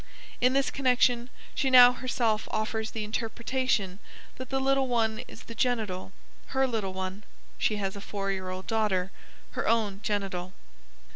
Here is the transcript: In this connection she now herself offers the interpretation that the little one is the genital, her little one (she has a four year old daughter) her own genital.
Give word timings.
In 0.41 0.53
this 0.53 0.71
connection 0.71 1.29
she 1.53 1.69
now 1.69 1.91
herself 1.91 2.47
offers 2.49 2.89
the 2.89 3.03
interpretation 3.03 3.99
that 4.37 4.49
the 4.49 4.59
little 4.59 4.87
one 4.87 5.19
is 5.27 5.43
the 5.43 5.53
genital, 5.53 6.11
her 6.57 6.65
little 6.65 6.93
one 6.93 7.21
(she 7.59 7.75
has 7.75 7.95
a 7.95 8.01
four 8.01 8.31
year 8.31 8.49
old 8.49 8.65
daughter) 8.65 9.11
her 9.51 9.67
own 9.67 9.99
genital. 10.01 10.53